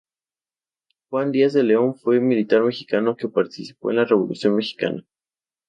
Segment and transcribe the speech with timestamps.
[1.11, 5.05] Juan Díaz de León fue un militar mexicano que participó en la Revolución mexicana.